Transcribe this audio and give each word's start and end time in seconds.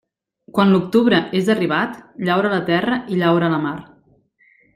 Quan 0.53 0.71
l'octubre 0.75 1.19
és 1.39 1.51
arribat, 1.55 1.99
llaura 2.29 2.51
la 2.55 2.63
terra 2.71 2.99
i 3.17 3.21
llaura 3.21 3.53
la 3.57 3.61
mar. 3.69 3.77